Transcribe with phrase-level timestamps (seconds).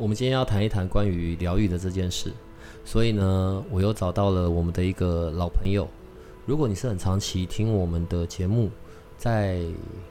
[0.00, 2.32] 我们今天要谈一谈关于疗愈的这件事，
[2.86, 5.86] 所以呢，我又找到了我们的一个老朋友。
[6.46, 8.70] 如果你是很长期听我们的节目，
[9.18, 9.60] 在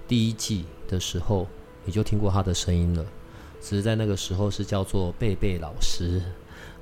[0.07, 1.47] 第一季的时候
[1.85, 3.03] 你就听过他的声音了，
[3.59, 6.21] 只是在那个时候是叫做贝贝老师，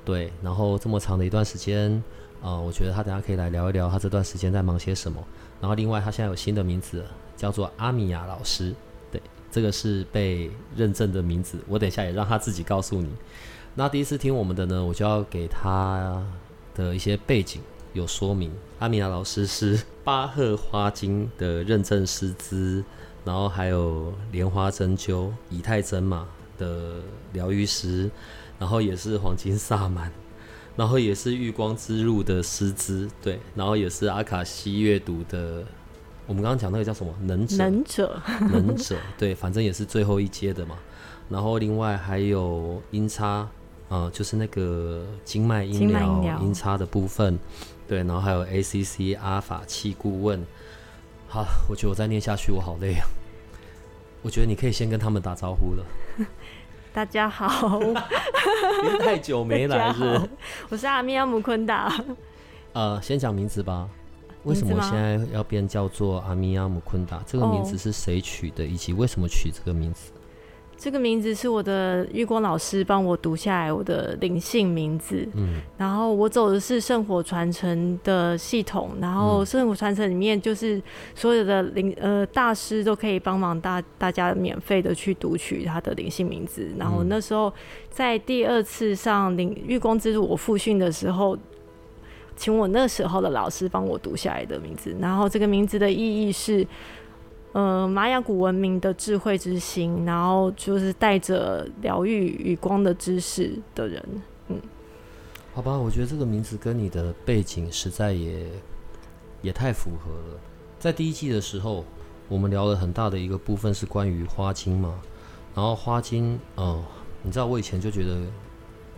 [0.04, 0.30] 对。
[0.42, 1.90] 然后这么长的一段时间，
[2.42, 5.18] 啊，我觉得他等下可以来聊一聊他这段时间在忙些什么。
[5.62, 7.02] 然后另外他现在有新的名字，
[7.38, 8.74] 叫做阿米亚老师。
[9.50, 13.08] 这个是被认证的名字，我等一下也让他自己告诉你。
[13.74, 16.22] 那第一次听我们的呢，我就要给他
[16.74, 18.52] 的一些背景有说明。
[18.78, 22.84] 阿米亚老师是巴赫花精的认证师资，
[23.24, 26.96] 然后还有莲花针灸、以太针嘛的
[27.32, 28.10] 疗愈师，
[28.58, 30.12] 然后也是黄金萨满，
[30.76, 35.64] 然后也是玉光之路的师资，对，然后也是阿卡西阅读的。
[36.28, 37.56] 我们刚刚讲那个叫什么能者？
[37.56, 40.76] 能者， 能者，对，反正也是最后一阶的嘛。
[41.30, 43.48] 然后另外还有音叉，
[43.88, 47.38] 啊，就是那个经脉音疗音叉的部分，
[47.88, 50.44] 对，然后还有 ACC 阿法器顾问。
[51.28, 53.06] 好，我觉得我再念下去我好累啊。
[54.20, 55.84] 我觉得你可以先跟他们打招呼了。
[56.92, 57.80] 大家好，
[58.84, 60.28] 因为太久没来是。
[60.68, 61.90] 我是阿米亚姆昆达。
[62.74, 63.88] 呃，先讲名字吧。
[64.48, 67.22] 为什么现在要变叫做阿米亚姆昆达？
[67.26, 68.64] 这个名字是谁取的？
[68.64, 70.10] 以及为什么取这个名字？
[70.80, 75.28] 这个名字是我的玉光老师帮我读下来我的灵性名字。
[75.34, 80.80] 嗯，然后我走的是圣火传承的系统，然后圣火传承里面就是
[81.16, 86.70] 所有的灵呃大师都可以帮忙大大家免费的去读取他的灵性名字。
[86.78, 87.52] 然后那时候
[87.90, 91.36] 在第二次上灵玉光之路我复训的时候。
[92.38, 96.64] 请我那时候的老师帮我读下来的名字，然后这个名字的意义是，
[97.50, 104.00] 呃，玛雅古文明的智慧之心，然后就是带着疗愈与光的知识的人。
[104.46, 104.60] 嗯，
[105.52, 108.46] 好吧，我觉得这个名字跟你的背景实在也
[109.42, 110.40] 也太符合了。
[110.78, 111.84] 在第一季的时候，
[112.28, 114.94] 我们聊了很大的一个部分是关于花精嘛，
[115.56, 116.84] 然后花精，嗯，
[117.22, 118.20] 你知道我以前就觉得。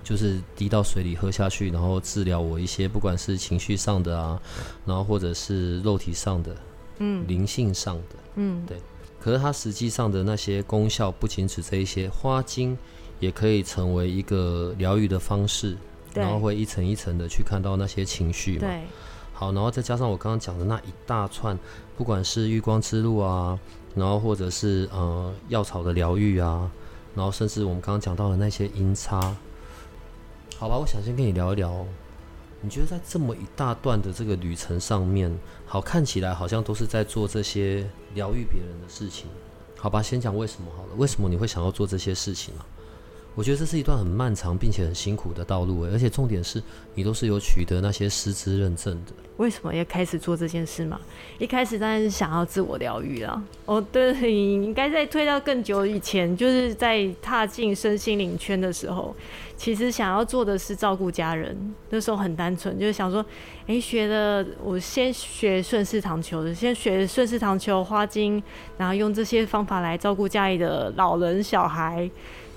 [0.03, 4.41] 就是滴到水里喝下去，然后治疗我一些不管是情绪上的啊，
[4.85, 6.57] 然后或者是肉体上的，
[6.99, 8.79] 嗯，灵性上的，嗯，对。
[9.21, 12.77] 可是它实际上的那些功效不仅止这一些，花精
[13.19, 15.77] 也可以成为一个疗愈的方式，
[16.15, 18.61] 然后会一层一层的去看到那些情绪嘛。
[18.61, 18.83] 对。
[19.35, 21.59] 好，然后再加上我刚刚讲的那一大串，
[21.97, 23.59] 不管是月光之路啊，
[23.95, 26.71] 然后或者是呃药草的疗愈啊，
[27.15, 29.37] 然后甚至我们刚刚讲到的那些音叉。
[30.61, 31.87] 好吧，我想先跟你聊一聊。
[32.61, 35.35] 你觉得在这么一大段的这个旅程上面，
[35.65, 39.31] 好看起来好像都是在做这些疗愈别人的事情。
[39.79, 40.91] 好吧，先讲为什么好了。
[40.99, 42.65] 为什么你会想要做这些事情呢？
[43.35, 46.63] 我觉得这是一段很漫长并且很辛苦的道路，而且重点是
[46.95, 49.13] 你都是有取得那些师资认证的。
[49.37, 51.01] 为什么要开始做这件事嘛？
[51.39, 53.43] 一开始当然是想要自我疗愈啦。
[53.65, 59.17] 哦，对， 你应该在推到更久以前，就是在踏进身心灵圈的时候，
[59.57, 61.57] 其实想要做的是照顾家人。
[61.89, 63.25] 那时候很单纯，就是想说，
[63.67, 68.43] 哎，学的我先学顺势堂球的，先学顺势堂球花精，
[68.77, 72.11] 然后用这些方法来照顾家里的老人小孩。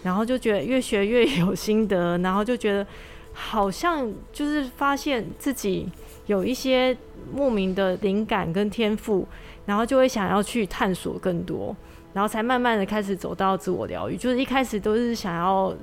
[0.03, 2.85] 然后就觉得越学越有心得，然后就觉得
[3.31, 5.89] 好像就是发现自己
[6.25, 6.95] 有一些
[7.33, 9.27] 莫名的灵感跟天赋，
[9.65, 11.75] 然后就会想要去探索更多，
[12.13, 14.17] 然后才慢慢的开始走到自我疗愈。
[14.17, 15.73] 就是一开始都是想要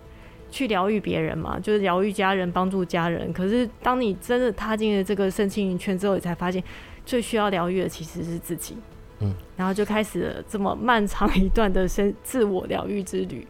[0.50, 3.32] 去疗愈别人嘛，就是疗愈家人、帮助家人。
[3.32, 6.62] 可是当你真的踏进了这个圣清灵圈之后，你才发现
[7.06, 8.76] 最需要疗愈的其实是自己。
[9.20, 13.46] 嗯，然后就开始了这么漫长一段的生自我疗愈之旅。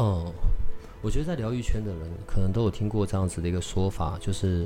[0.00, 0.32] 嗯，
[1.02, 4.64] 我觉得在疗愈圈的人可能都有听过这样子的一个说法，就是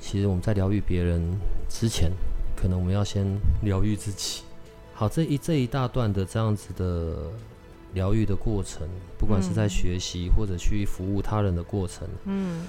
[0.00, 1.22] 其实我们在疗愈别人
[1.68, 2.10] 之前，
[2.56, 3.24] 可能我们要先
[3.62, 4.42] 疗愈自己。
[4.92, 7.30] 好，这一这一大段的这样子的
[7.92, 12.66] 疗愈的过程，不管是在学习或者去服务他人的过程，嗯，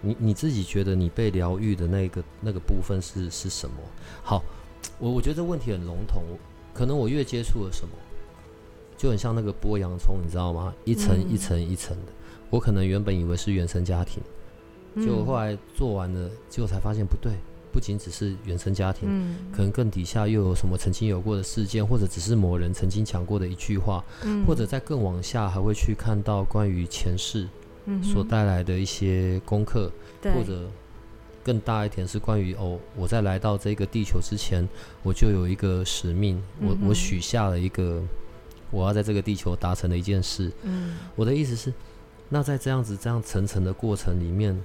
[0.00, 3.76] 你你自己觉得你被疗愈的那个那个部分是是什么？
[4.22, 4.42] 好，
[4.98, 6.22] 我我觉得这问题很笼统，
[6.72, 7.92] 可能我越接触了什么。
[9.00, 10.74] 就很像那个剥洋葱，你知道吗？
[10.84, 12.12] 一层一层一层的。
[12.50, 14.22] 我可能原本以为是原生家庭，
[14.96, 17.32] 结果后来做完了，结果才发现不对，
[17.72, 19.08] 不仅只是原生家庭，
[19.50, 24.04] 可能更底下又有什么曾经有过的事件，或者只是某人曾经讲过的一句话，
[24.46, 27.48] 或者在更往下还会去看到关于前世
[28.02, 29.90] 所带来的一些功课，
[30.22, 30.68] 或者
[31.42, 34.68] 更大一点是关于哦，我在来到这个地球之前，
[35.02, 38.02] 我就有一个使命，我我许下了一个
[38.70, 40.50] 我要在这个地球达成的一件事。
[40.62, 41.72] 嗯，我的意思是。
[42.32, 44.56] 那在这样子这样层层的过程里面，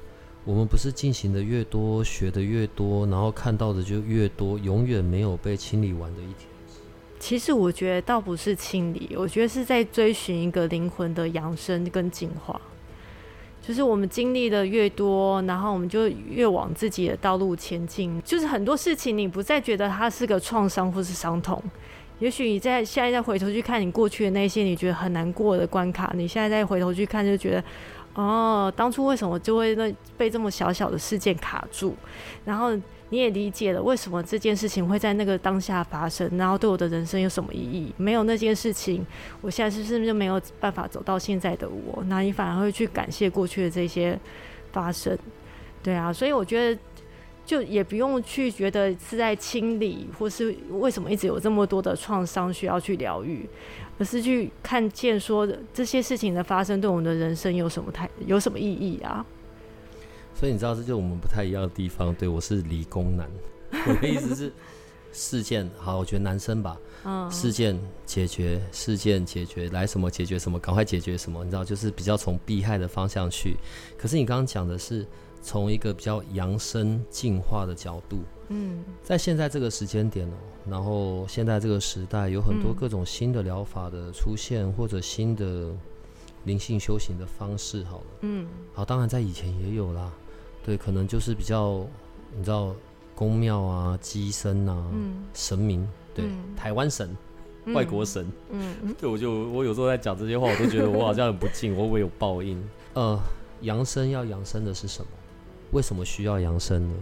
[0.44, 6.48] 我们不是进行的越多，学的越多，然后看到的就越多，永远没有被清理完的一天。
[7.18, 12.62] 其实我觉得倒不是清理，我觉得是在追寻一个灵魂的养生跟进化。
[13.68, 18.22] 就是我们经历的越多，然后我们就越往自己的道路前进。
[18.24, 21.60] 就是很多事情，你不再觉得它是个创伤或是伤痛。
[22.20, 27.64] 也许你在现在再回头去看你过去的那些你觉得很难过的关卡，你现在再回头去看就觉得，
[28.14, 31.94] 哦，当初为什么就会那被这么小小的事件卡住？
[32.46, 32.74] 然后
[33.10, 37.94] 你也理解了为什么这件事情会在那个当下发生，然后对我的人生有什么意义？
[37.98, 39.06] 没有那件事情，
[39.42, 42.02] 我现在是不是就没有办法走到现在的我？
[42.08, 44.18] 那你反而会去感谢过去的这些
[44.72, 45.18] 发生，
[45.84, 46.80] 对啊，所以我觉得。
[47.46, 53.48] 就也不用去觉得是在清理，或是为什么一直有这么多的创伤需要去疗愈，
[54.00, 59.24] 而是去看见说这些事情的发生对我们的人生有什么太有什么意义啊？
[60.34, 62.12] 所以你知道这就我们不太一样的地方。
[62.16, 63.30] 对我是理工男，
[63.88, 64.52] 我的意思是
[65.14, 73.56] 事件好，我觉得男生吧，嗯，事件解决，事件解决，来什么解决什么，赶快解决什么，你知道就是比较从避害的方向去。
[73.98, 75.06] 可是你刚刚讲的是。
[75.46, 78.18] 从一个比较扬升进化的角度，
[78.50, 80.34] 嗯，在现在这个时间点哦，
[80.68, 85.72] 然后现在这个时代有很多各种新的疗法的出现，或者新的
[86.46, 90.12] 灵性修行的方式，好了，嗯，好，当然在以前也有啦，
[90.66, 91.86] 对，可能就是比较
[92.36, 92.74] 你知道
[93.14, 94.92] 宫庙啊、机身啊、
[95.32, 96.26] 神明，对，
[96.58, 97.16] 台湾神、
[97.68, 102.60] 外国神，嗯， 对，我就我有时候在讲这些话，我都觉得我好像很不敬，我会有报应。
[102.96, 103.20] 呃，
[103.62, 105.08] 扬生要扬生的是什么？
[105.75, 106.94] 为什么需要扬升呢？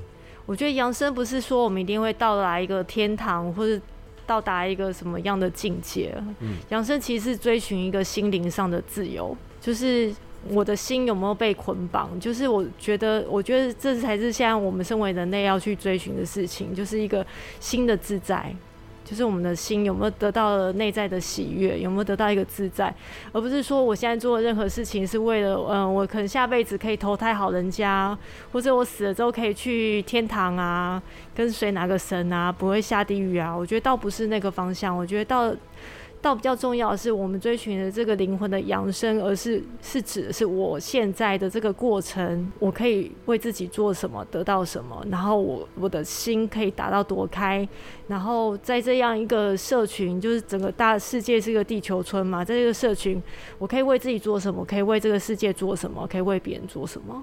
[0.47, 3.79] 我觉得扬升不是说我们一定会到达一个天堂，或者
[4.25, 6.13] 到达一个什么样的境界。
[6.39, 10.13] 嗯，扬升其实是追寻一个心灵上的自由，就是
[10.49, 12.19] 我的心有没有被捆绑。
[12.19, 17.25] 就是我觉得，我觉得这才是现在我们身为人类要去追寻的事情，就是一个
[17.59, 18.53] 新的自在。
[19.03, 22.93] 就是我们的心有没有得到了内在的喜悦，有没有得到一个自在，
[23.31, 28.17] 而不是说我现在做的任何事情是为了，嗯，我可能下辈子可以投胎好人家，
[28.51, 31.01] 或者我死了之后可以去天堂啊，
[31.35, 33.55] 跟随哪个神啊，不会下地狱啊。
[33.55, 35.53] 我觉得倒不是那个方向，我觉得到。
[36.23, 47.67] 倒比较重要的是，我们追寻的这个灵魂的扬升，而是是指的是我现在的这个过程，我可以为自己做什么，得到什么，然后我我的心可以达到多开，
[48.07, 53.21] 然后在这样一个社群，就是整个大世界是个地球村嘛，在这个社群，
[53.59, 57.21] 我可以为自己做什么，可以为这个世界做什么，可以为别人做什么？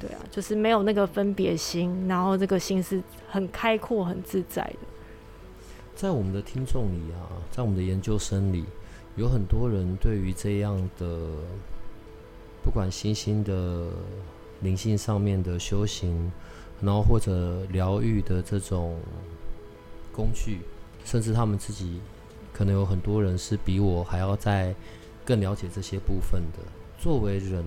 [0.00, 4.95] 对啊，就是没有那个分别心，然后这个心是很开阔、很自在的。
[5.96, 8.66] 在我们的听众里啊，在我们的研究生里，
[9.16, 11.30] 有很多人对于这样的
[12.62, 13.88] 不管新兴的
[14.60, 16.30] 灵性上面的修行，
[16.82, 19.00] 然后或者疗愈的这种
[20.12, 20.60] 工具，
[21.02, 21.98] 甚至他们自己
[22.52, 24.74] 可能有很多人是比我还要在
[25.24, 26.58] 更了解这些部分的。
[26.98, 27.64] 作为人，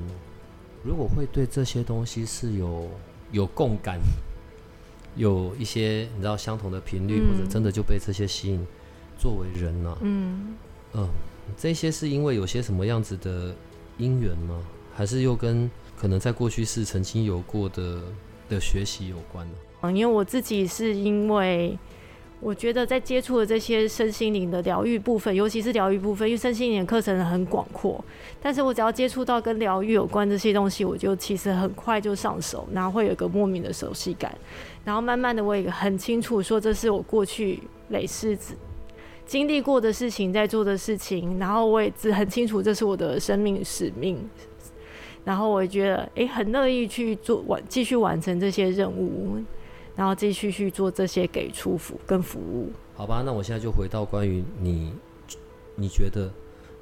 [0.84, 2.88] 如果会对这些东西是有
[3.32, 4.00] 有共感。
[5.20, 8.66] 有一些你知道相同的频率，或者真的就被这些吸引，
[9.18, 9.98] 作为人呢？
[10.00, 10.56] 嗯
[10.94, 11.10] 嗯，
[11.58, 13.54] 这些是因为有些什么样子的
[13.98, 14.64] 因缘吗？
[14.96, 18.02] 还是又跟可能在过去是曾经有过的
[18.48, 19.54] 的学习有关呢？
[19.82, 21.78] 嗯，因为我自己是因为。
[22.42, 28.04] 我觉得在接触的这些身心灵的疗愈部分，尤其是疗愈部分，因为身心灵课程很广阔。
[28.42, 34.34] 但是我只要接触到跟疗愈有关这些东西，我就其实很快就上手，然后会有个莫名的熟悉感。
[34.86, 38.56] 然后慢慢的，我也很清楚说，这是我过去累世子
[39.26, 41.38] 经历过的事情，在做的事情。
[41.38, 44.18] 然后我也只很清楚，这是我的生命使命。
[45.26, 49.38] 然后我也觉得，哎，很乐意去做完，继续完成这些任务。
[50.00, 52.72] 然后继续去做这些给出服跟服务。
[52.96, 54.94] 好吧，那我现在就回到关于你，
[55.76, 56.32] 你觉得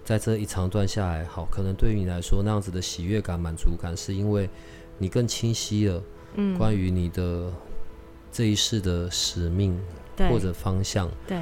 [0.05, 4.47] 在这一长段下来，好，可能对于你来说那样子的喜悦感、满足感，是因为
[5.00, 6.03] 你更清晰了，
[6.36, 7.51] 嗯，关于你的
[8.31, 9.75] 这一世的使命
[10.29, 11.39] 或者方向，对，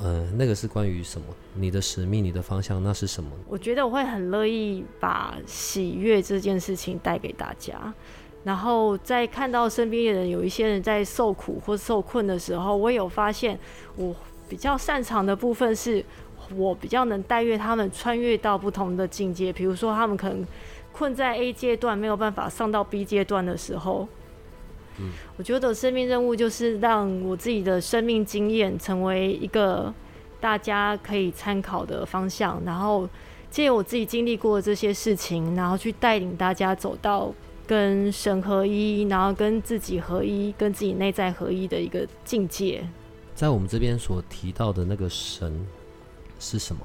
[0.00, 1.26] 呃，那个是关于什么？
[1.52, 3.28] 你的使命、你的方向，那是什么？
[3.48, 7.92] 我觉得我会很乐意把喜悦这件事情带给大家。
[8.48, 13.58] 然后在看到身边的人有一些人在受苦或受困的时候，我有发现
[13.94, 14.16] 我
[14.48, 16.02] 比较擅长的部分是，
[16.56, 19.52] 我比较能带越他们穿越到不同的境界。
[19.52, 20.46] 比如说，他们可能
[20.92, 24.08] 困在 A 阶段没有办法上到 B 阶段的时候，
[24.96, 29.92] 嗯，我觉得生命任务就是让我自己的生命经验成为一个
[30.40, 33.06] 大家可以参考的方向，然后
[33.50, 37.30] 借我自己经历过的这些事情，然后去带领大家走到。
[37.68, 42.82] 跟神合一，然后跟自己合一，跟自己内在合一的一个境界。
[43.34, 45.64] 在我们这边所提到的那个神
[46.40, 46.80] 是什么？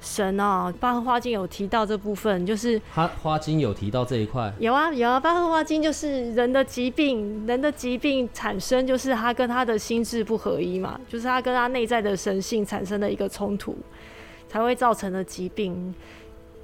[0.00, 4.54] 神哦，巴赫花经有提到这部分，就是他花经有提到这一块。
[4.60, 13.76] 有啊有啊，巴赫花经就是人的疾病，人的疾病产生就是他跟他的心智不合一嘛，就是他跟他内在的神性产生的一个冲突，
[14.48, 15.92] 才会造成的疾病。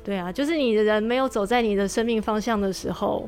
[0.04, 3.26] 对啊，就是你的人没有走在你的生命方向的时候，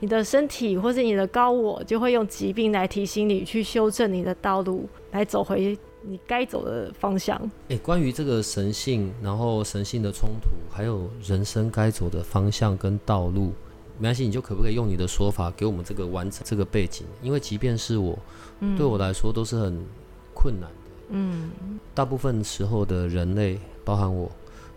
[0.00, 7.40] 你的身体或是你的高我就会用疾病来提醒你去修正你的道路，来走回你该走的方向。
[7.68, 13.52] 诶，关于这个神性，然后神性的冲突，还有人生该走的方向跟道路，
[13.96, 17.06] 没关系，你就可不可以用你的说法给我们这个完整这个背景？
[17.22, 18.18] 因为即便是我，
[18.76, 19.80] 对我来说都是很
[20.34, 20.76] 困难的。
[21.10, 21.50] 嗯，
[21.94, 24.28] 大部分时候的人类，包含我。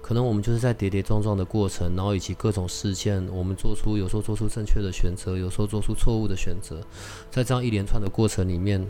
[0.10, 6.82] 可能我们就是在跌跌撞撞的过程，然后以及各种事件，我们做出有时候做出正确的选择，有时候做出错误的选择，
[7.30, 8.84] 在这样一连串的过程里面，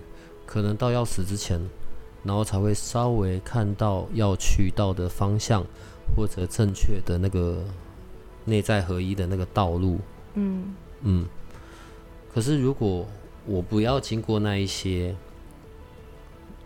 [0.46, 1.60] 可能到要死之前，
[2.24, 5.62] 然后才会稍微看到要去到的方向，
[6.16, 7.66] 或者正确的那个
[8.46, 10.00] 内在合一的那个道路。
[10.36, 11.28] 嗯嗯。
[12.34, 13.06] 可是如果
[13.46, 15.14] 我不要经过那一些。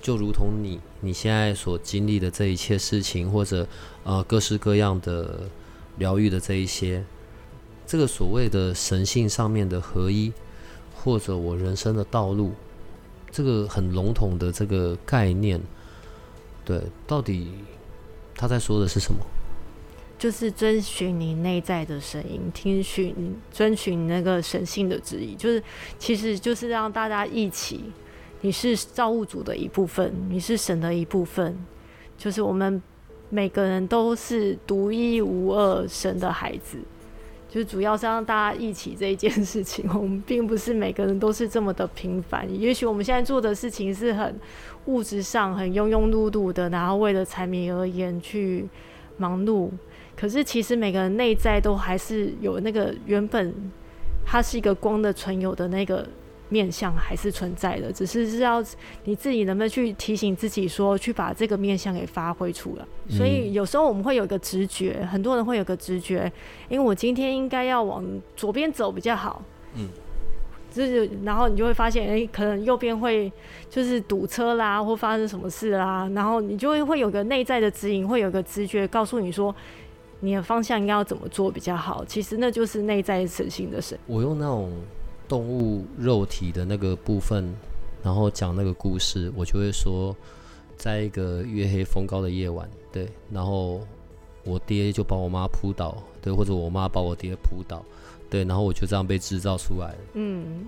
[0.03, 3.65] 就如同你你现在所经历的这一切事情，或者
[4.03, 5.49] 呃各式各样的
[5.97, 7.01] 疗愈的这一些，
[7.87, 10.33] 这个所谓的神性上面的合一，
[10.93, 12.51] 或者我人生的道路，
[13.31, 15.61] 这个很笼统的这个概念，
[16.65, 17.47] 对，到底
[18.35, 19.19] 他在说的是什么？
[20.19, 25.63] 就是遵循你内在的声音，听循遵循那个神性的旨意，就是
[25.97, 27.85] 其实就是让大家一起。
[28.43, 31.57] 你是造物主的一部分，你是神的一部分，
[32.17, 32.81] 就是我们
[33.29, 36.77] 每个人都是独一无二神的孩子，
[37.49, 39.89] 就是主要是让大家一起这一件事情。
[39.95, 44.37] 我们并不是每个人都是这么的平凡，也许我们现在做的事情是很
[44.87, 48.67] 物质上很庸庸碌碌的，然后为了柴米油盐去
[49.15, 49.69] 忙碌，
[50.17, 53.55] 可是其实每个人内在都还是有那个原本
[54.25, 56.05] 它是一个光的存有的那个。
[56.53, 58.63] 面相还是存在的，只是是要
[59.05, 62.85] 你自己能不能去提醒自己，说去把这个面相给发挥出来。
[63.09, 66.31] 所以有时候我们会有一个直觉，很多人会有个直觉，
[66.69, 68.05] 因为我今天应该要往
[68.35, 69.43] 左边走比较好。
[69.75, 69.89] 嗯，
[70.71, 73.31] 就是然后你就会发现，哎，可能右边会
[73.67, 79.53] 就是堵车啦，或发生什么事啦，然后你就会会有个内在的指引，会有个直觉告诉你说，
[80.19, 82.05] 你的方向应该要怎么做比较好。
[82.05, 83.97] 其实那就是内在神性的神。
[84.05, 84.71] 我用那种。
[85.33, 87.51] 动物肉体的那个部分，
[88.03, 90.15] 然后讲那个故事，我就会说，
[90.77, 93.81] 在一个月黑风高的夜晚，对，然后
[94.43, 97.83] 我爹就把我妈扑倒，对，或者我妈把我爹扑倒，
[98.29, 100.67] 对，然后我就这样被制造出来了，嗯，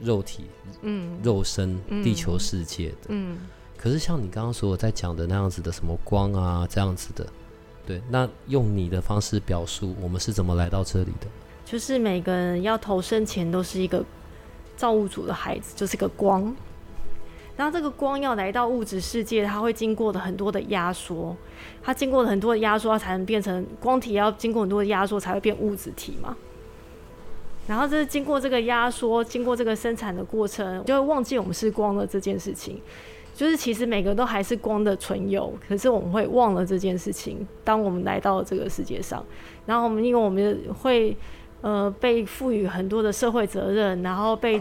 [0.00, 0.44] 肉体，
[0.82, 3.38] 嗯，肉身，地球世界的，嗯，
[3.78, 7.26] 可是像你刚刚所在讲的那样子的什么光啊，这样子的，
[7.86, 11.26] 对，那用你的方式表述，我们是怎么来到这里的？
[11.72, 14.04] 就是每个人要投生前都是一个
[14.76, 16.54] 造物主的孩子，就是个光。
[17.56, 21.34] 然后这个光要来到物质世界，它会经过的很多的压缩，
[21.82, 24.12] 它经过了很多的压缩，它才能变成光体。
[24.12, 26.36] 要经过很多的压缩，才会变物质体嘛。
[27.66, 32.78] 然后这是经过这个压缩，经过这个生产的过程，就会忘记我们是光的这件事情。
[33.34, 37.48] 就是其实每个都还是光的存有，可是我们会忘了这件事情。
[37.64, 39.24] 当我们来到这个世界上，
[39.64, 41.16] 然后我们因为我们会。
[41.62, 44.60] 呃，被赋予很多的社会责任，然后被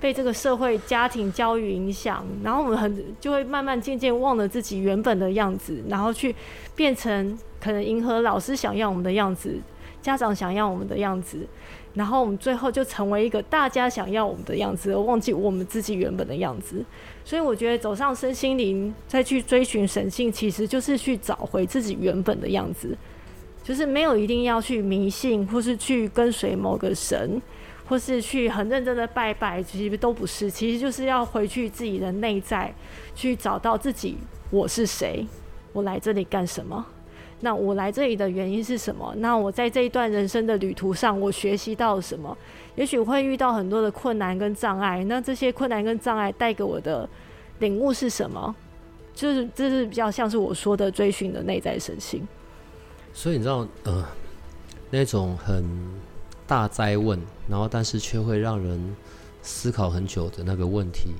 [0.00, 6.34] 被这个社会家庭教育影响，然后我们很就会慢慢渐渐忘了自己原本的样子，然后去
[6.76, 9.58] 变成可能迎合老师想要我们的样子，
[10.02, 11.46] 家长想要我们的样子，
[11.94, 16.84] 然后我们最后就成为一个大家想要我们的样子，而忘记我们自己原本的样子。
[17.24, 22.96] 所以我觉得走上身心灵，再去追寻神性，其实就是去找回自己原本的样子。
[23.68, 27.38] 就是没有一定要去迷信，或是去跟随某个神，
[27.86, 32.74] 或是去很认真的拜拜，其实都不是，其实就是要回去自己的内在，
[33.14, 34.16] 去找到自己
[34.48, 35.26] 我是谁，
[35.74, 36.82] 我来这里干什么？
[37.40, 39.12] 那我来这里的原因是什么？
[39.18, 42.34] 那我在这一段人生的旅途上，我学习到了什么？
[42.74, 47.06] 也许会遇到很多的困难跟障碍，那这些困难跟障碍带给我的
[47.58, 48.56] 领悟是什么？
[49.14, 52.26] 就是这是比较像是我说的追寻的内在神性。
[53.18, 54.06] 所以你知道，呃，
[54.90, 55.64] 那种很
[56.46, 58.94] 大灾问，然后但是却会让人
[59.42, 61.14] 思考很久的那个问题，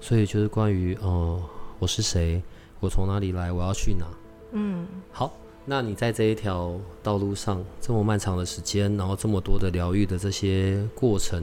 [0.00, 1.40] 所以就是关于，呃，
[1.78, 2.42] 我是谁？
[2.80, 3.52] 我从哪里来？
[3.52, 4.04] 我要去哪？
[4.50, 5.32] 嗯，好。
[5.64, 11.40] 那你在这一条道路上这么漫长的时间，然后这么多的疗愈的这些过程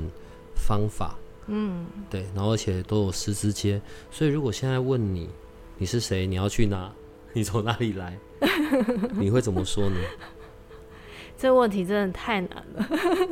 [0.57, 1.15] 方法，
[1.47, 5.29] 嗯，对，然后而且都有师资接，所以如果现在问你
[5.77, 6.91] 你是谁，你要去哪，
[7.31, 8.19] 你从哪里来，
[9.17, 9.95] 你会怎么说呢？
[11.38, 12.88] 这个问题真的太难了，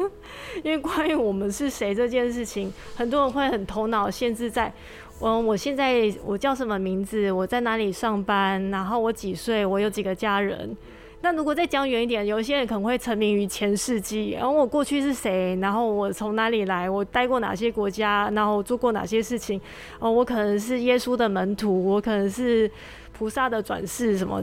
[0.64, 4.74] 因为关于我们是谁这件事情，很多人会很头脑限制在。
[5.22, 7.32] 嗯，我现在我叫什么名字？
[7.32, 8.70] 我在哪里上班？
[8.72, 9.66] 然后我几岁？
[9.66, 10.76] 我有几个家人？
[11.22, 15.56] 那如果再讲远一点，有一些人可能会沉迷于前世纪，然后我过去是谁？
[15.62, 16.90] 然后我从哪里来？
[16.90, 18.32] 我待过哪些国家？
[18.34, 19.60] 然后我做过哪些事情？
[20.00, 22.72] 哦，我可能是耶稣的门徒，我可能是
[23.12, 24.42] 菩萨的转世什么？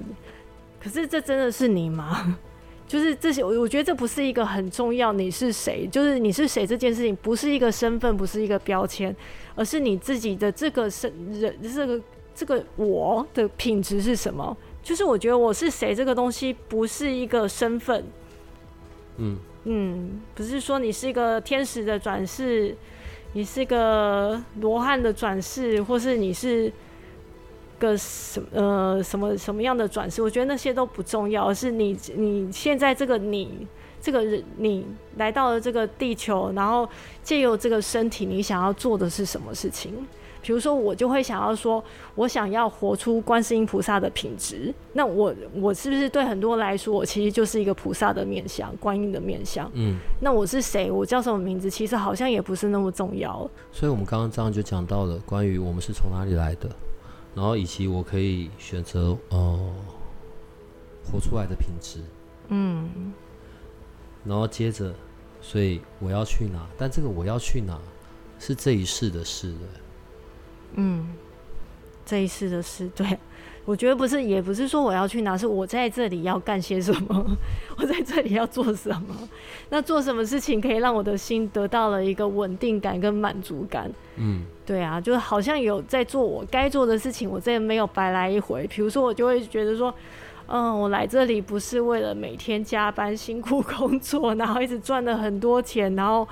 [0.87, 2.39] 可是这真的是你吗？
[2.87, 5.13] 就是这些，我我觉得这不是一个很重要。
[5.13, 5.85] 你是谁？
[5.91, 9.15] 就是你是谁这件事情，不是一个身份，不是一个标签，
[9.57, 12.01] 而是你自己的这个身人，这个
[12.33, 14.57] 这个我的品质是什么？
[14.85, 18.05] 就是我觉得我是谁这个东西不是一个身份。
[19.17, 22.77] 嗯嗯，不是说你是一个天使的转世，
[23.33, 26.73] 你是个罗汉的转世，或是你是。
[27.79, 30.23] 个什呃什么什么样的转世？
[30.23, 33.67] 我觉得那些都不重要，而是你你现在这个你
[34.01, 36.89] 这个人你来到了这个地球，然后
[37.23, 39.93] 借由这个身体，你想要做的是什么事情？
[40.43, 41.83] 比如说，我就会想要说，
[42.15, 44.73] 我想要活出观世音菩萨的品质。
[44.93, 49.69] 那我我是不是对很多人来说，我其实就是一个菩萨的面相，观音的面相？
[49.75, 49.97] 嗯。
[50.21, 50.89] 那我是谁？
[50.89, 51.69] 我叫什么名字？
[51.69, 53.51] 其实好像也不是那么重要。
[53.73, 56.71] 所以我们刚刚这样就讲到了关于我们是从哪里来的。
[57.37, 59.75] 然后以及我可以选择呃
[61.05, 62.01] 活出来的品质，
[62.49, 63.13] 嗯，
[64.25, 64.95] 然后接着，
[65.43, 66.67] 所以我要去哪？
[66.79, 67.79] 但这个我要去哪
[68.39, 69.59] 是这一世的事的，
[70.77, 71.07] 嗯，
[72.07, 73.19] 这一世的事，对。
[73.67, 77.37] 我觉得不是，也不是说我要去哪，是我在这里要干些什么，
[77.77, 79.29] 我在这里要做什么。
[79.71, 83.91] 那做什么事情可以让我的心得到了一个稳定感跟满足感？
[84.19, 88.65] 嗯，对啊，就是好像有在做我该做的事情，我这没有白来一回。
[88.69, 89.93] 比如说，我就会觉得说，
[90.47, 96.27] 嗯，我来这里不是为了每天加班辛苦工作，然后一直赚了很多钱，然后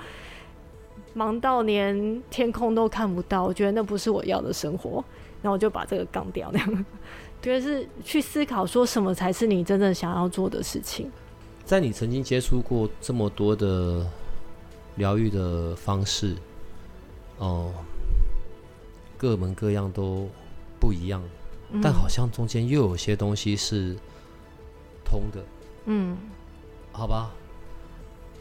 [1.15, 3.43] 忙到连天空都看不到。
[3.43, 5.05] 我觉得那不是我要的生活，
[5.43, 6.85] 然后我就把这个杠掉那样。
[7.45, 11.13] 觉得是去思考说什么才是你真正想要做的事情。
[11.63, 14.07] 在你曾经接触过这么多的
[14.97, 16.35] 疗愈的方式，
[17.37, 17.71] 哦，
[19.19, 20.27] 各门各样都
[20.81, 21.23] 不一样，
[21.83, 23.95] 但好像中间又有些东西是
[25.05, 25.45] 通的。
[25.85, 26.17] 嗯，
[26.93, 27.31] 好吧。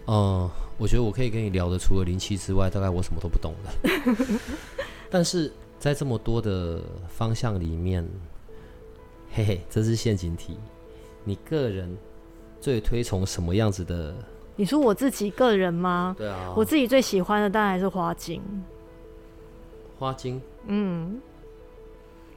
[0.08, 4.40] 嗯，我觉得我可以跟你聊的，除了灵气之外，大概我什么都不懂的。
[5.12, 8.08] 但是在这么多的方向里面。
[9.36, 10.60] 嘿嘿，这是陷阱题。
[11.24, 11.98] 你个人
[12.62, 14.14] 最推崇什么样子的？
[14.56, 16.16] 你说我自己个人吗？
[16.16, 18.40] 对啊，我自己最喜欢的当然还是花精。
[19.98, 21.20] 花精，嗯。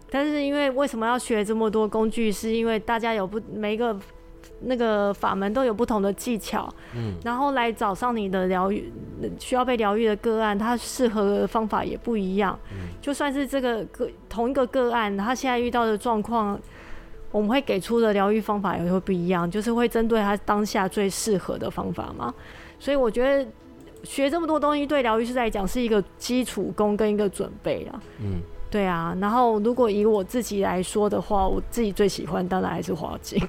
[0.09, 2.33] 但是因为为什么要学这么多工具？
[2.33, 3.95] 是因为大家有不每一个
[4.61, 8.91] 那个法门都有不同的技巧，嗯，然后来找上你的疗愈
[9.39, 12.59] 需要被疗愈的个案，它适合的方法也不一样。
[12.73, 16.59] 嗯，就算是这个个同一个个案，他现在遇到的状况。
[17.31, 22.33] 我们会给出的疗愈方法也会不一样，就是会针对他当下最适合的方法嘛。
[22.79, 23.51] 所以我觉得
[24.05, 28.01] 学这么多东西对疗愈师来讲是一个基础功跟一个准备啊。
[28.21, 29.17] 嗯，对啊。
[29.21, 33.43] 然后如果以我自己来说的话，我自己最喜欢当然还是滑精。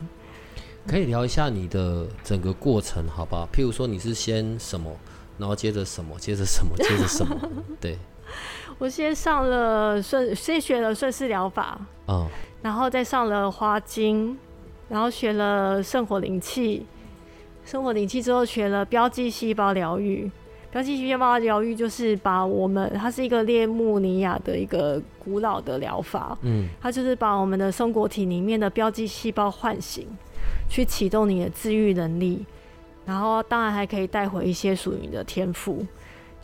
[0.87, 3.47] 可以聊一下你的整个过程，好不好？
[3.53, 4.89] 譬如说你是先什么，
[5.37, 7.37] 然后接着什么，接着什么，接着什么？
[7.79, 7.97] 对。
[8.77, 11.79] 我先上了顺，先学了顺势疗法。
[12.05, 12.27] 哦。
[12.61, 14.37] 然后再上了花精，
[14.89, 16.85] 然后学了圣火灵气，
[17.65, 20.29] 圣火灵气之后学了标记细胞疗愈。
[20.69, 26.37] 标记细胞疗愈就是把我们，它是一个列穆尼亚的一个古老的疗法。
[26.41, 30.05] 嗯，它就是把我们的松果体里面的标记细胞唤醒，
[30.69, 32.45] 去启动你的治愈能力。
[33.05, 35.85] 然后当然还可以带回一些属于你的天赋。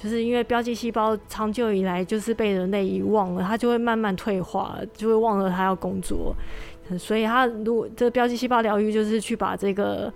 [0.03, 6.35] 就是因为标记细胞长久以来就是被人类遗忘了，它就会慢慢退化，就会忘了它要工作。
[6.99, 10.11] 所以它如果这标记细胞疗愈，就是去把这个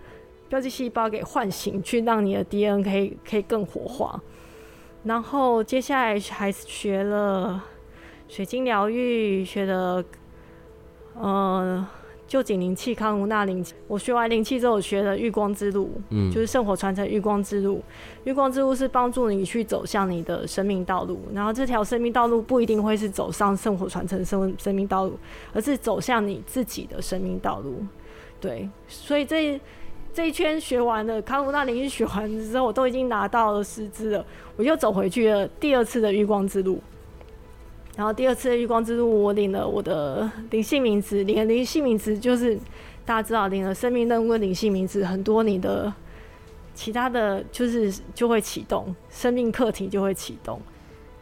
[0.50, 4.22] 标记细胞给唤醒，去让你的 DNA 可以可以更活化。
[5.06, 7.64] 然后接下来还是学了
[8.28, 10.04] 水晶疗愈，学了
[11.14, 11.88] 呃。
[12.28, 17.82] 就景灵气康无那灵气，我学完灵气之后，我学了玉光之路，嗯，就是圣火传承玉光之路。
[18.26, 25.18] 玉光之路是帮助你去走向你的生命道路，然后这条生命道路不一定会是走上圣火传承生生命道路，
[25.54, 27.82] 而是走向你自己的生命道路。
[28.42, 29.58] 对，所以这
[30.14, 34.26] 这一圈学完了，康无那灵气学完之后，我都已经拿到了师资了，
[34.58, 36.82] 我又走回去了第二次的玉光之路。
[37.98, 42.56] 然后第二次的月光之路，我领了我的灵性名字，领了灵性名字就是
[43.04, 45.92] 大家知道，领了生命任务灵性名字，很多你的
[46.76, 50.62] 其他的就是就会启动，生命课题就会启动。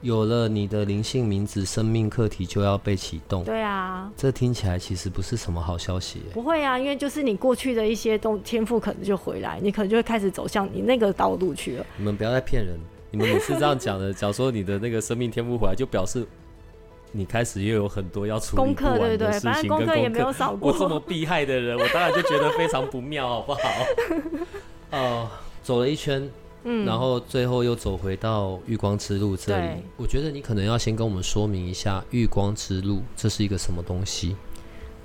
[0.02, 3.42] 有了你的灵性名字，生命课题就要被启动。
[3.46, 6.24] 对啊，这听起来其实不是什么好消息。
[6.34, 11.86] 不会啊，因为就是你过去的一些东天赋可能就回来，你可能就会开始走向你那个道路去了。
[11.96, 12.78] 你们不要再骗人，
[13.12, 16.28] 你们每次这样讲的，假如说你的那个生命天赋回来，就表示。
[17.16, 19.40] 你开始又有很多要处理功课，对不对？
[19.40, 20.70] 反正功课也没有少过。
[20.70, 23.60] 我这么厉害的人，我当然就觉得非常不妙，好不好？
[24.92, 25.30] 哦，
[25.64, 26.30] 走了一圈，
[26.66, 29.68] 嗯，然后最后又走回到玉光之路这里。
[29.96, 34.36] 我觉得你可能要先跟我们说明一下玉光之路这是一个什么东西。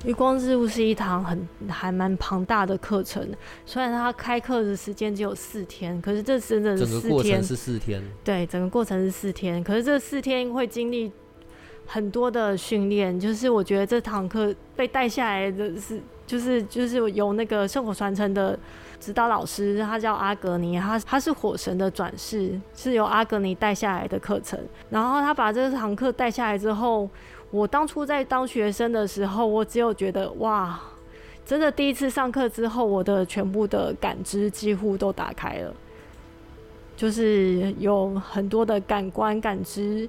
[0.04, 3.24] 玉光之路是一堂很还蛮庞大的课程，
[3.64, 8.02] 虽然它开课的时间只有四天，可是这真的是整个过程是四天。
[8.24, 11.12] 对，整个过程是四天，可是这四天会经历。
[11.92, 18.56] 很多的训练，就是我觉得这堂课被带下来的是，就是就是由那个圣火传承的
[19.00, 24.56] 指导老师，他叫阿格尼，他他是火神的转世，是由阿格尼带下来的课程。
[24.90, 27.10] 然后他把这堂课带下来之后，
[27.50, 30.80] 我当初在当学生的时候，我只有觉得哇，
[31.44, 35.74] 真的第一次上课之后，我的全部的感知几乎都打开了，
[36.96, 40.08] 就是有很多的感官感知。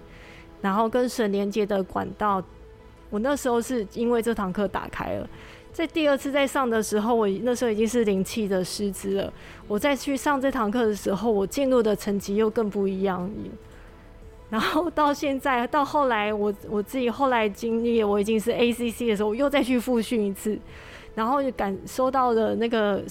[0.62, 2.42] 然后跟神连接的管道，
[3.10, 5.30] 我那时候是因为这堂课打开了，
[5.74, 9.34] 在第二次在上的时候，我那时候已经是灵气的师资了。
[9.68, 13.30] 我再去上这堂课的时候，我进入的层级又更不一样。
[14.50, 20.60] 然后到现在，到后来，我我自己后来经历，我已经是 ACC 的时候，我又再去复训一次，
[21.16, 23.02] 然后就感受到的那个。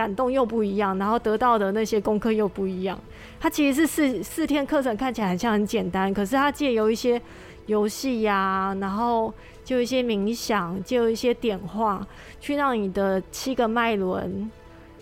[0.00, 2.98] 感动又不一样，然后得到的那些功课又不一样。
[3.38, 7.20] 它其实是四四天课程，看起来很像很简单，可是它借由一些
[7.66, 9.30] 游戏呀，然后
[9.62, 12.06] 就一些冥想，就一些点化，
[12.40, 14.50] 去让你的七个脉轮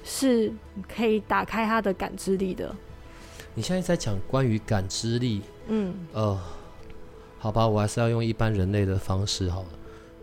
[0.02, 0.52] 是
[0.92, 2.74] 可以打开它的感知力的。
[3.54, 6.37] 你现在在讲关于感知力，嗯，呃，
[7.38, 9.68] 好吧，我还是要用一般人类的方式好了，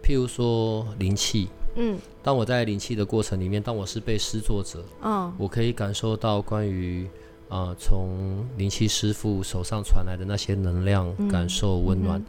[0.03, 1.47] 譬如说灵气。
[1.75, 7.07] 嗯，当我在灵气的过程里面，当我是被施作者，嗯，我可以感受到关于
[7.49, 12.23] 啊，从灵气师傅手上传来的那些能量，感受温暖，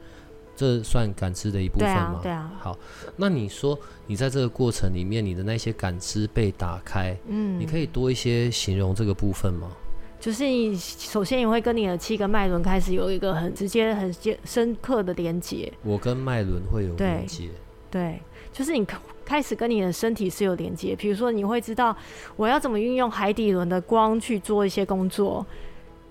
[0.56, 2.20] 这算感知的一部分吗？
[2.22, 2.52] 对啊。
[2.58, 2.78] 好，
[3.14, 9.70] 那你说你在这个过程里面，你的那些感知被打开，嗯，你可以多一些形容这个部分吗？
[10.18, 14.12] 就是你首先你会跟你的七个脉轮开始有一个很直接、很
[14.44, 15.72] 深刻的连接。
[15.84, 17.48] 我跟脉轮会有连接，
[17.90, 18.20] 对，
[18.52, 18.84] 就是你。
[19.26, 21.94] 开始跟你的身体是有连接，比如说你会知道
[22.36, 25.44] 我要怎么运用海底轮的光去做一些工作，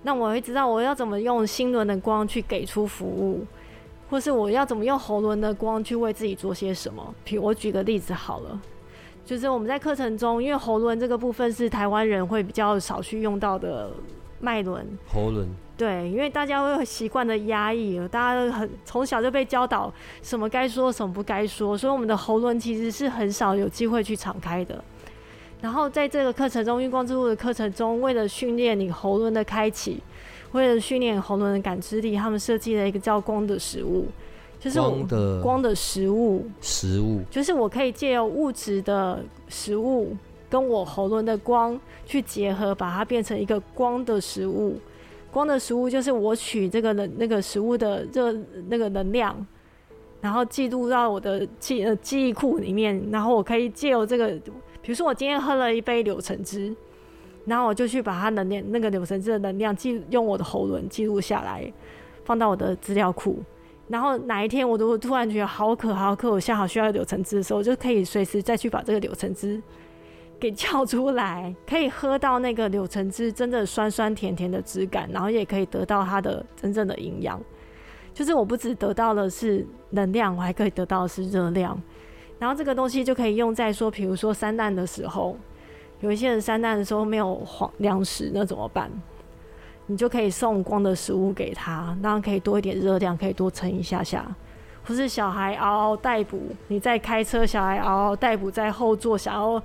[0.02, 3.44] 那我会知道我要怎么用心轮的光去给出服务，
[4.10, 7.14] 或是我要怎么用喉轮的光去为自己做些什么。
[7.26, 8.60] 譬如我举个例子好了，
[9.24, 13.90] 就是我们在课程中，因为喉轮这个部分是台湾人会比较少去用到的
[14.38, 15.48] 脉轮，喉轮。
[15.76, 24.82] 对，因为大家会习惯的压抑，大家都很从小就被教导什么该说，什么不该说，所以我们的喉咙其实是很少有机会去敞开的。
[25.60, 30.02] 然后在这个课程中，月光之路的课程中，为了训练你喉咙的开启，
[30.52, 34.06] 为了训练喉咙的感知力，他们设计了一个叫光的食物，
[34.58, 40.16] 就是光的光的食物，食物就是我可以借由物质的食物
[40.48, 44.78] 跟我喉咙的光去结合，把它变成一个光的食物。
[45.36, 48.34] 光的食物就是我取这个能那个食物的热
[48.68, 49.46] 那个能量，
[50.22, 54.28] 然后记录到我的记呃记忆库里面，然后我可以借由这个，
[54.80, 56.74] 比如说我今天喝了一杯柳橙汁，
[57.44, 61.70] 然后我就去把它能量那个柳橙汁的能量记用我的喉咙记录下来，
[62.24, 63.36] 放到我的资料库，
[63.88, 69.60] 然后哪一天我都突然觉得好渴好渴，我下好需要柳橙汁的时候，我就可以随时再去把这个柳橙汁
[70.38, 77.40] 给叫出来， 可以喝到那个柳橙汁真的酸酸甜甜的质感，然后也可以得到它的真正的营养。
[78.12, 81.80] 就是我不只得到的是能量，我还可以得到的是热量。
[82.38, 85.36] 然后这个东西就可以用在说，比如说三难的时候，
[86.00, 88.90] 有一些人三难的时候没有黄粮食，那怎么办？
[89.86, 94.26] 你就可以送光的食物给他，那可以多一点热量，可以多撑一下下。
[94.84, 99.62] 或是小孩嗷嗷待哺，你在开车，小孩嗷嗷待哺在后座，想要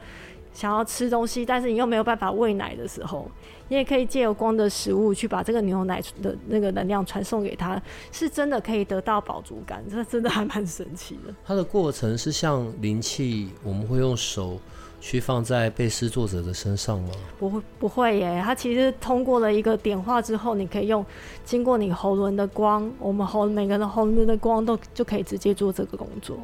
[0.54, 3.30] 想要吃东西，但是你又没有办法喂奶的时候，
[3.70, 11.34] 你也可以借由光的食物去把这个牛奶的那个能量传送给他，是真的可以得到饱足感，这真的还蛮神奇的。
[11.46, 14.60] 它的过程是像灵气，我们会用手。
[15.04, 17.10] 去放在被施作者的身上吗？
[17.40, 18.40] 不会，不会耶。
[18.46, 21.04] 它其实通过了一个点化之后，你可以用
[21.44, 26.38] 经过你喉轮的光，我们喉每个人喉轮的光都就可以直接做这个工作。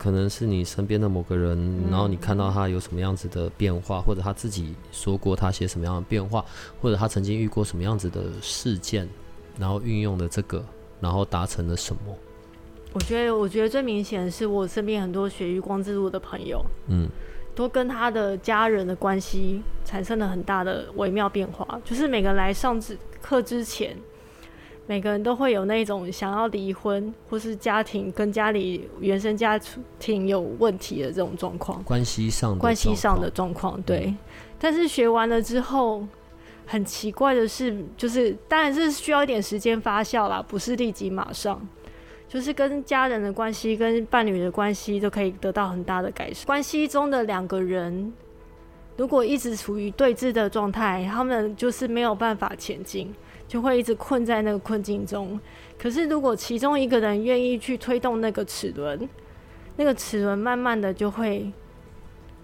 [0.00, 6.42] 可能是你身边的某个人，然后你看到他有什么样子的变化，或者他自己说过他些什么样的变化，
[6.80, 9.06] 或者他曾经遇过什么样子的事件，
[9.58, 10.64] 然后运用了这个，
[11.02, 12.00] 然后达成了什么。
[12.94, 17.06] 我觉得，我觉得最明显的是我身边很多学余光之路的朋友，嗯，
[17.54, 21.78] 都跟他的家人的关系产生了很大的微妙变化。
[21.84, 22.80] 就是每个来上
[23.20, 23.94] 课之前，
[24.90, 29.56] 每个人都会有那种想要离婚，或是家庭跟家里原生家
[30.00, 33.80] 庭有问题的这种状况，关系上关系上的状况。
[33.82, 34.12] 对，
[34.58, 36.04] 但是学完了之后，
[36.66, 41.64] 很奇怪的是，就是当然是需要一点时间发酵啦，不是立即马上。
[42.26, 46.44] 就是跟家人的关系、跟伴侣的关系都可以得到很大的改善。
[46.46, 48.12] 关系中的两个人，
[48.96, 53.14] 如果一直处于对峙的状态，他们就是没有办法前进，
[53.50, 55.38] 就会一直困在那个困境中。
[55.76, 59.08] 可是，如果其中一个人愿意去推动那个齿轮，
[59.74, 61.50] 那个齿轮慢慢的就会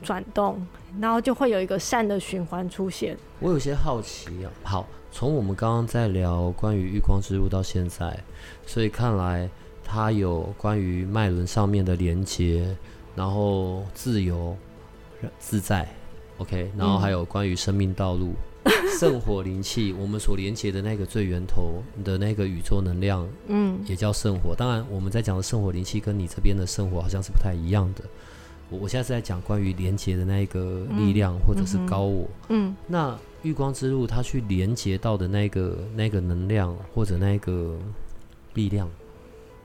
[0.03, 0.67] 转动，
[1.01, 3.17] 然后就会有一个善的循环出现。
[3.39, 8.19] 我有些好奇啊，好，从我们刚刚在聊关于月光之路到现在，
[8.67, 9.49] 所以看来。
[9.89, 12.77] 它有关于脉轮上面的连接，
[13.15, 14.57] 然后自由、
[15.39, 15.89] 自在
[16.39, 18.35] ，OK，然后还有关于生命道路、
[18.99, 24.55] 圣火灵气，我们所连接的那个最源头的那个宇宙能量，嗯，也叫圣火。
[24.57, 28.05] 当然，我们在讲的圣火灵气跟你这边的圣火好像是不太一样的。
[28.69, 32.29] 我我现在是在讲关于连接的那个力量，或者是高我。
[32.49, 37.77] 嗯，那玉光之路它去连接到的那个那个能量或者那个
[38.55, 38.89] 力量。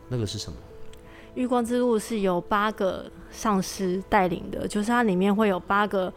[0.08, 0.58] 那个是什么？
[1.36, 6.14] 玉光之路是由八个上师带领的，就是它里面会有八个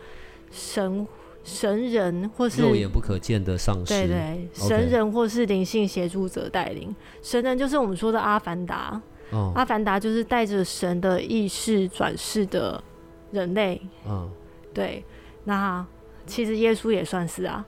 [0.51, 1.07] 神
[1.45, 3.93] 神人，或是肉眼不可见的上师。
[3.93, 6.95] 对对，神人或是灵性协助者带领。
[7.23, 9.01] 神人就是我们说的阿凡达。
[9.31, 12.83] 哦，阿凡达就是带着神的意识转世的
[13.31, 13.81] 人类。
[14.09, 14.31] 嗯，
[14.73, 15.05] 对。
[15.45, 15.87] 那
[16.27, 17.65] 其实耶稣也算是啊。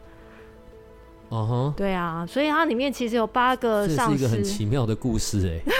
[1.29, 5.73] 哦哼，对啊，所以它里面其实有八个上师，是一个很奇妙的故事哎。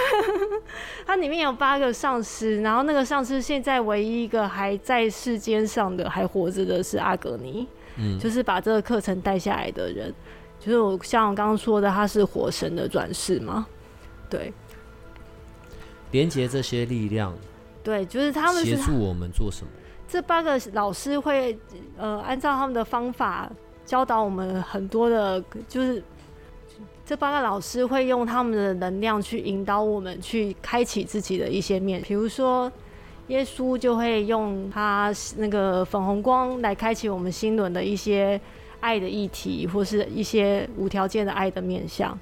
[1.07, 10.15] 它里面有八个上师，然后那个上师现在唯一一个还在世间上的还活着的是阿格尼，嗯，就是把这个课程带下来的人，
[10.61, 13.67] 就是我像我刚刚说的，他是火神的转世嘛，
[14.31, 14.53] 对，
[16.11, 17.35] 连接这些力量，
[17.83, 19.71] 对，就是他们协助我们做什么？
[20.09, 21.59] 这八个老师会
[21.97, 23.51] 呃按照他们的方法
[23.85, 26.03] 教导我们很多的，就是。
[27.09, 32.71] 这八个老师会用他们的能量去引导我们去开启自己的一些面，比如说
[33.29, 38.41] 耶稣就会用他那个粉红光来开启我们心轮的一些
[38.81, 42.17] 爱的议题，或是一些无条件的爱的面向。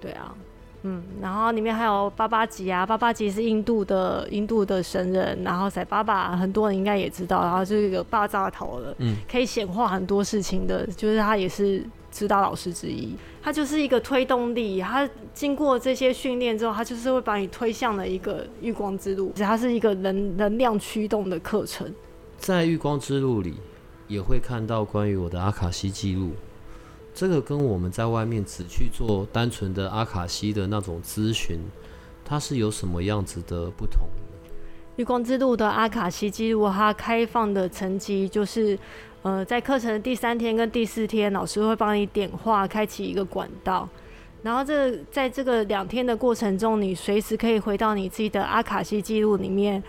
[0.00, 0.34] 对啊，
[0.82, 11.84] 嗯，然后里面还有巴巴吉啊，巴巴吉是印度的印度的神人，然后塞巴巴很多人应该也知道，然后就是一个爆炸头的，嗯，可以显化很多事情的，就是他也是。
[12.14, 14.80] 指导老师之一，他就是一个推动力。
[14.80, 19.32] 他经过这些训练之后，他就是会把你推向了一个月光之路。
[19.34, 21.92] 其实它是一个能能量驱动的课程。
[22.38, 23.54] 在月光之路里，
[24.06, 26.30] 也会看到关于我的阿卡西记录。
[27.12, 31.58] 这个跟我们在外面只去做单纯的阿卡西的那种咨询，
[32.24, 34.06] 它是有什么样子的不同？
[34.94, 38.78] 月光之路的阿卡西记录，它开放的层级就是。
[39.24, 43.88] 呃，在课程的第三天跟第四天，老师会帮你点化，开启一个管道。
[44.42, 49.82] 然后这在这个两天的过程中，你随时可以回到你自己的阿卡西记录里面，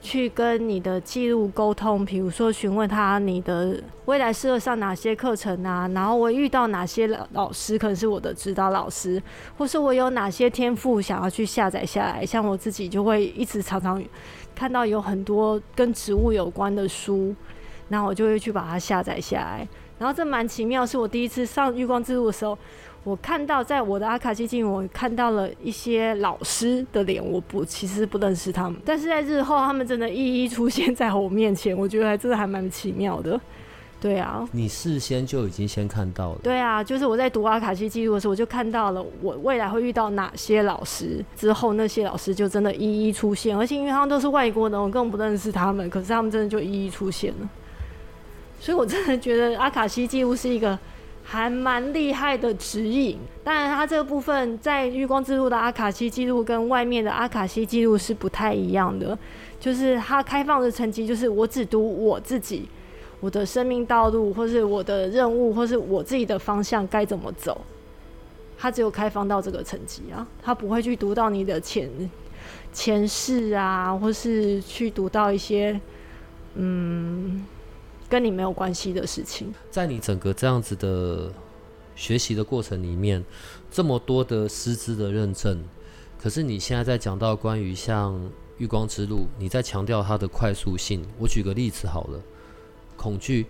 [0.00, 2.04] 去跟你的记录沟通。
[2.04, 9.22] 比如说询问他你的未来适合上哪些课程啊，然后我遇到哪些老老师可能是我的指导老师，
[9.56, 12.26] 或是我有哪些天赋想要去下载下来。
[12.26, 14.02] 像我自己就会一直常常
[14.52, 17.32] 看到有很多跟植物有关的书。
[17.90, 19.68] 然后我就会去把它下载下来。
[19.98, 22.56] 然后这蛮奇妙，是我第一次上月光之路的时候，
[23.04, 33.38] 我看到在我的阿卡西记录，我看到了一些老师的脸，我不其实不认识他们，但是在日后他们真的一一出现在我面前，我觉得还真的还蛮奇妙的。
[34.00, 36.38] 对啊，你事先就已经先看到了。
[36.42, 47.50] 对啊，就是我在读阿卡西记录的时候，我就看到了我未来会遇到哪些老师，之后那些老师就真的一一出现，而且因为他们都是外国人，我根本不认识他们，可是他们真的就一一出现了。
[48.60, 50.78] 所以我真的觉得阿卡西记录是一个
[51.24, 53.18] 还蛮厉害的指引。
[53.42, 59.18] 当然，它这个部分在月光之路的阿卡西记录跟外面的阿卡西记录是不太一样的，
[59.58, 62.68] 就是它开放的层级就是我只读我自己。
[63.20, 67.60] 我的生命道路，或是我的任务，或是我自己的方向该怎么走，
[68.58, 71.90] 它只有开放到这个层级啊，它不会去读到你的前
[72.72, 75.78] 前世啊，或是去读到一些
[76.54, 77.44] 嗯
[78.10, 79.54] 跟你没有关系的事情。
[79.70, 81.32] 在你整个这样子的
[81.94, 83.24] 学习的过程里面，
[83.70, 85.62] 这么多的师资的认证，
[86.20, 88.20] 可是你现在在讲到关于像
[88.58, 91.06] 月光之路，你在强调它的快速性。
[91.18, 92.20] 我举个例子好了。
[92.96, 93.46] 恐惧，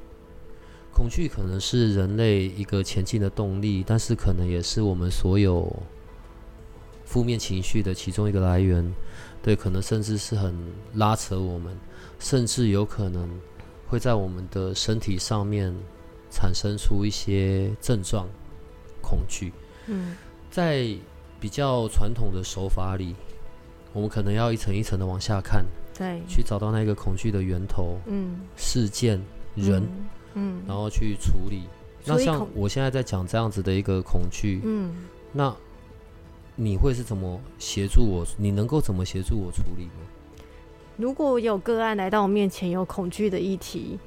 [0.92, 5.74] 恐惧可能是人类一个前进的动力，但是可能也是我们所有
[7.04, 8.94] 负面情绪的其中一个来源。
[9.42, 10.54] 对，可能甚至是很
[10.94, 11.76] 拉扯我们，
[12.18, 13.28] 甚至有可能
[13.90, 15.74] 会在我们的身体上面
[16.30, 18.26] 产生出一些症状。
[19.02, 19.52] 恐惧，
[19.86, 20.16] 嗯，
[20.50, 20.86] 在
[21.40, 23.16] 比较传统的手法里，
[23.92, 29.20] 我们可能要一层一层的往下看，对，去找到那个恐惧的源头，嗯，事件。
[29.56, 29.82] 人，
[30.34, 31.64] 嗯，然后去处理。
[32.04, 34.94] 那像我现在在讲这样子的一个恐惧，嗯，
[35.32, 35.54] 那
[36.54, 38.24] 你会是怎么协助我？
[38.36, 40.06] 你能够怎么协助我处理呢？
[41.00, 43.98] 如果有个案来到我面前有恐惧的议题，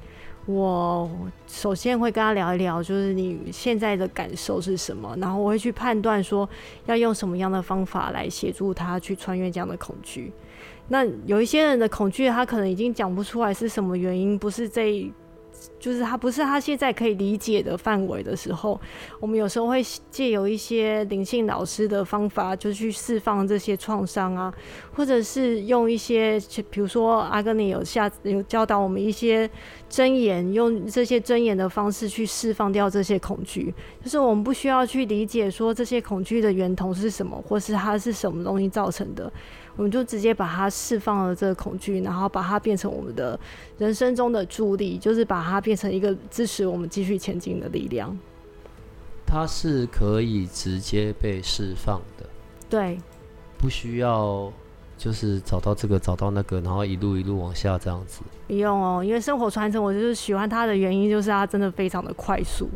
[0.46, 1.10] 我
[1.46, 6.48] 首先会跟他聊一聊，就是你现在的感受是什么，然后我会去判断说
[6.86, 10.32] 要用什么样的方法来协助他去穿越这样的恐惧。
[10.88, 15.12] 那有一些人的恐惧，他可能已经讲不出来是什么原因，不是这。
[15.78, 18.80] 就是他不是他现在可以理解的范围的时候，
[19.20, 24.52] 我们有时候会借由一些灵性老师的方法，就去释放这些创伤啊，
[24.94, 26.40] 或者是用一些，
[26.70, 29.48] 比如说阿根尼有下有教导我们一些
[29.88, 33.74] 真言，用这些真言的方式去释放掉这些恐惧。
[34.02, 39.30] 就是我们不需要去理解说这些恐惧的源头是什么，或是它是什么东西造成的。
[39.76, 43.38] 我们就直接把它释放了这个恐惧，然后把它变成我们的
[43.78, 48.16] 人生中的助力，就是把它变成一个支持我们继续前进的力量。
[49.26, 52.26] 它是可以直接被释放的，
[52.68, 52.98] 对，
[53.58, 54.52] 不需要
[54.96, 58.20] 就是找到这个找到那个，然后一路一路往下这样子。
[58.46, 62.68] 不用哦，因为生活传承，我就是喜欢它的原因，就是它真的非常的快速。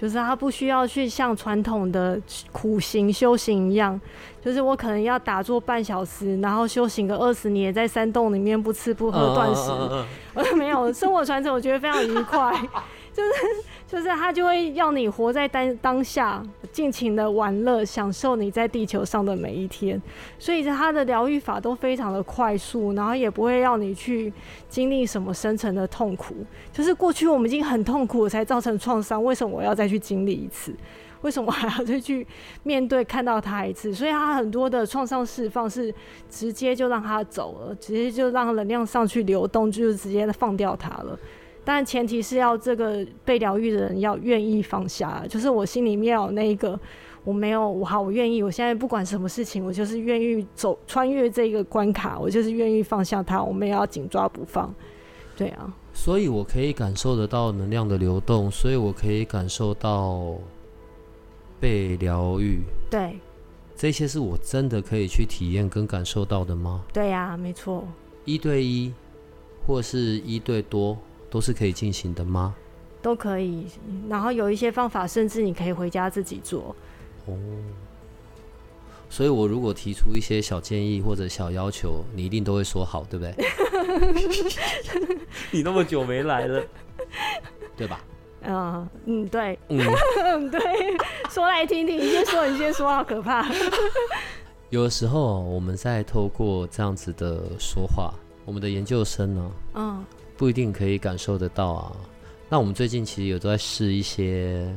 [0.00, 2.20] 就是他不需要去像传统的
[2.52, 3.98] 苦行修行一样，
[4.44, 9.70] 就是我可能要打坐半小时，然后修行个二十年，在山洞里面不吃不喝断食。
[10.56, 12.52] 没有生活传承，我觉得非常愉快，
[13.12, 13.30] 就是。
[13.94, 20.02] 就是他就会要你活在当当下，尽情的玩乐，享受你在地球上的每一天。
[20.36, 24.32] 所以他的疗愈法都非常的快速，然后也不会让你去
[24.68, 26.34] 经历什么深层的痛苦。
[26.72, 30.74] 就是过去我们已经很痛苦才造成创伤，为什么我要再去经历一次？
[31.20, 32.26] 为什么还要再去
[32.64, 33.94] 面对看到他一次？
[33.94, 35.94] 所以他很多的创伤释放是
[36.28, 41.16] 直接就让他走了，直接就让能量上去流动，就是直接放掉他了。
[41.64, 46.78] 但前提是要这个被疗愈的人要愿意放下，就是我心里面有那一个，
[47.24, 54.74] 我没有我好，我愿意，我现在不管什么事情，我就是愿意走穿越这个关卡，我就是愿意放下它，我们也要紧抓不放，
[55.36, 55.74] 对啊。
[55.94, 60.34] 所以我可以感受得到能量的流动，所以我可以感受到
[61.60, 62.60] 被疗愈。
[62.90, 63.18] 对，
[63.76, 66.84] 这些是我真的可以去体验跟感受到的吗？
[66.92, 67.86] 对呀，没错。
[68.24, 68.92] 一对一，
[69.66, 70.98] 或是一对多。
[71.34, 72.54] 都是可以进行的吗？
[73.02, 73.66] 都可以，
[74.08, 76.76] 然后有一些方法，甚至你可以回家自己做。
[77.26, 77.36] 哦，
[79.10, 83.34] 所以我如果提出一些小建议或者小要求，你一定都会说好，对不对？
[85.50, 86.62] 你那么久没来了，
[87.76, 88.00] 对吧？
[88.42, 89.78] 嗯嗯，对，嗯
[90.52, 90.60] 对，
[91.30, 93.44] 说来听听，你先说，你先说，好可怕。
[94.70, 98.14] 有的时候，我们在透过这样子的说话，
[98.44, 100.04] 我们的研究生呢，嗯。
[100.36, 101.96] 不一定可以感受得到啊。
[102.48, 104.68] 那我们最近其实有都在试一些，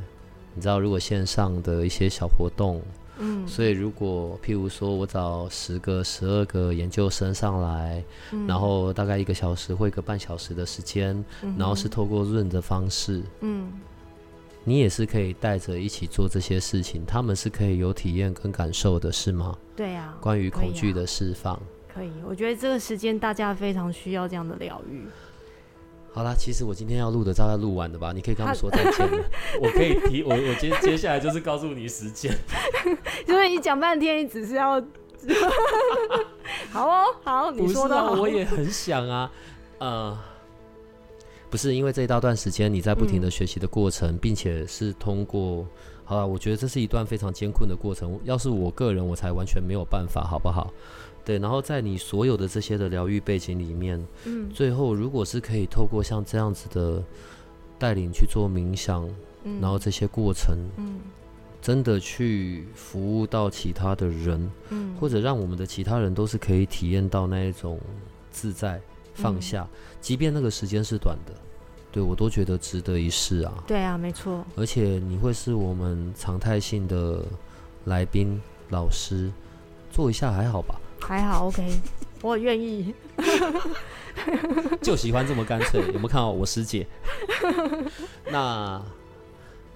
[0.54, 2.80] 你知道，如果线上的一些小活动，
[3.18, 8.04] 嗯所以如果譬如说我找十个、十二个研究生上来，
[8.48, 11.26] 然后大概一个小时或一个半小时的时间，
[11.58, 13.72] 然后是透过润的方式，嗯
[14.64, 19.58] 你也是可以带着一起做这些事情，他们是可以有体验跟感受的，是吗？
[19.76, 21.60] 对啊，关于恐惧的释放。
[21.98, 25.04] 可以，我觉得这个时间大家非常需要这样的疗愈。
[26.14, 28.12] 好啦，其实我今天要录的大概录完了吧？
[28.14, 29.24] 你可以跟他们说再见了。
[29.62, 32.32] 我可以提我我接接下来就是告诉你时间。
[33.28, 34.80] 因为你讲半天，你只是要，
[36.72, 39.32] 好哦，好，你说的好，我也很想啊，
[39.80, 40.18] 呃，
[41.50, 45.66] 不是因为这一大段时间你在不停的学习的过程，并且是通过，
[46.04, 48.20] 好了，我觉得这是一段非常艰困的过程。
[48.24, 50.74] 要是我个人，我才完全没有办法，好不好？
[51.28, 54.50] 对，然后在你所有的这些的疗愈背景里面，嗯。
[54.50, 57.04] 最后如果是可以透过像这样子的
[57.78, 59.06] 带领去做冥想，
[59.44, 59.60] 嗯。
[59.60, 61.02] 然后这些过程嗯。
[61.62, 67.78] 真的去服务到其他的人，嗯，或者让我们的其他人都是可以体验到那一种
[68.32, 68.80] 自在
[69.14, 69.68] 放下，
[70.00, 71.34] 即便那个时间是短的，
[71.92, 73.52] 对我都觉得值得一试啊！
[73.68, 77.26] 对啊，没错，而且你会是我们常态性的
[77.86, 79.30] 来宾老师，
[79.92, 80.80] 做一下还好吧？
[81.00, 81.80] 还好，OK，
[82.22, 82.94] 我愿意。
[84.82, 86.86] 就喜欢这么干脆，有没有看到我师姐？
[88.30, 88.82] 那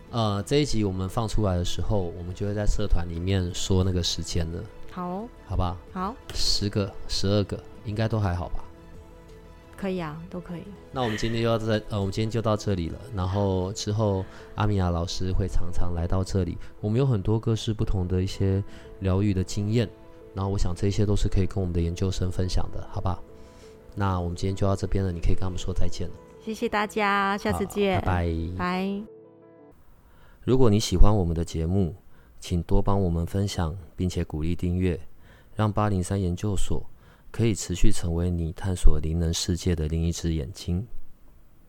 [0.10, 5.78] 呃，这一集我们放出来的时候，我们就会在社团里面说那个时间了，好哦，好吧？
[5.94, 8.64] 好，十个、十二个，应该都还好吧？
[9.78, 10.64] 可以啊，都可以。
[10.92, 13.00] 那我们今天就要在呃，我们今天就到这里了。
[13.16, 18.64] 然后之后阿米娅老师会常常来到这里，我们有很多各式不同的一些
[19.00, 19.90] 疗愈的经验，
[20.34, 23.20] 然后我想这些都是可以跟我们的研究生分享的，好吧？
[23.96, 26.14] 那我们今天就到这边了，你可以跟他们说再见了，
[26.46, 28.36] 谢谢大家，下次见，拜拜。
[28.58, 29.02] 拜。
[30.44, 31.94] 如果你喜欢我们的节目，
[32.40, 35.00] 请多帮我们分享，并且鼓励订阅，
[35.56, 36.84] 让八零三研究所
[37.32, 40.88] 可以持续成为你探索灵能世界的另一只眼睛。